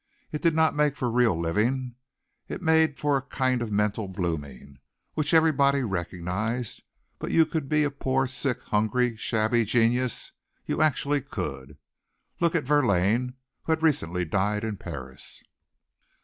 [0.31, 1.93] It did not make for real living.
[2.47, 4.79] It made for a kind of mental blooming,
[5.13, 6.81] which everybody recognized,
[7.19, 10.31] but you could be a poor, sick, hungry, shabby genius
[10.65, 11.77] you actually could.
[12.39, 13.35] Look at Verlaine,
[13.65, 15.43] who had recently died in Paris.